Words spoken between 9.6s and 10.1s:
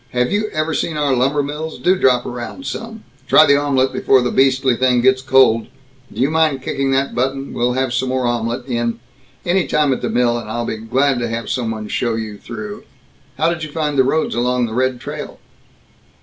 time at the